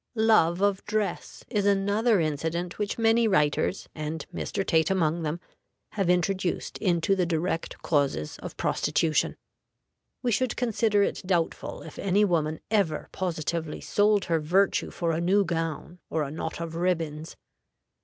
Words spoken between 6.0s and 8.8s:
introduced into the direct causes of